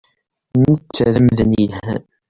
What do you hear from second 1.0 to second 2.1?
d amdan yelhan.